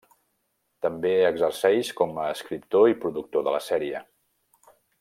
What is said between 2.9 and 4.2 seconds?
i productor de la sèrie.